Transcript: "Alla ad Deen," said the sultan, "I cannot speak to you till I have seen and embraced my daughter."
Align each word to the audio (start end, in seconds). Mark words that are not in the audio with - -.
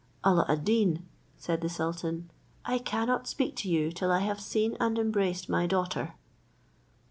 "Alla 0.23 0.47
ad 0.49 0.63
Deen," 0.65 1.05
said 1.37 1.61
the 1.61 1.69
sultan, 1.69 2.31
"I 2.65 2.79
cannot 2.79 3.27
speak 3.27 3.55
to 3.57 3.69
you 3.69 3.91
till 3.91 4.11
I 4.11 4.21
have 4.21 4.41
seen 4.41 4.75
and 4.79 4.97
embraced 4.97 5.47
my 5.47 5.67
daughter." 5.67 6.15